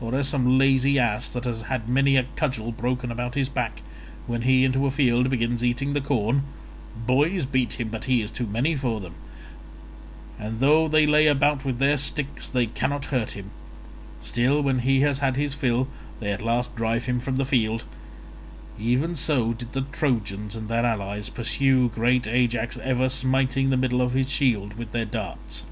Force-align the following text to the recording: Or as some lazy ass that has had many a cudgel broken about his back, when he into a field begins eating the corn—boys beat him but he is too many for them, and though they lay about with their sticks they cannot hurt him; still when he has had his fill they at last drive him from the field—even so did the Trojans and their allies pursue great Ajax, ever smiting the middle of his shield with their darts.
Or 0.00 0.12
as 0.16 0.26
some 0.26 0.58
lazy 0.58 0.98
ass 0.98 1.28
that 1.28 1.44
has 1.44 1.62
had 1.62 1.88
many 1.88 2.16
a 2.16 2.24
cudgel 2.34 2.72
broken 2.72 3.12
about 3.12 3.36
his 3.36 3.48
back, 3.48 3.80
when 4.26 4.42
he 4.42 4.64
into 4.64 4.86
a 4.86 4.90
field 4.90 5.30
begins 5.30 5.62
eating 5.64 5.92
the 5.92 6.00
corn—boys 6.00 7.46
beat 7.46 7.74
him 7.74 7.86
but 7.86 8.06
he 8.06 8.20
is 8.20 8.32
too 8.32 8.48
many 8.48 8.74
for 8.74 8.98
them, 8.98 9.14
and 10.36 10.58
though 10.58 10.88
they 10.88 11.06
lay 11.06 11.28
about 11.28 11.64
with 11.64 11.78
their 11.78 11.96
sticks 11.96 12.48
they 12.48 12.66
cannot 12.66 13.04
hurt 13.14 13.36
him; 13.36 13.52
still 14.20 14.60
when 14.64 14.80
he 14.80 15.02
has 15.02 15.20
had 15.20 15.36
his 15.36 15.54
fill 15.54 15.86
they 16.18 16.32
at 16.32 16.42
last 16.42 16.74
drive 16.74 17.04
him 17.04 17.20
from 17.20 17.36
the 17.36 17.44
field—even 17.44 19.14
so 19.14 19.52
did 19.52 19.74
the 19.74 19.82
Trojans 19.92 20.56
and 20.56 20.68
their 20.68 20.84
allies 20.84 21.28
pursue 21.30 21.88
great 21.90 22.26
Ajax, 22.26 22.76
ever 22.78 23.08
smiting 23.08 23.70
the 23.70 23.76
middle 23.76 24.02
of 24.02 24.12
his 24.14 24.28
shield 24.28 24.74
with 24.74 24.90
their 24.90 25.04
darts. 25.04 25.62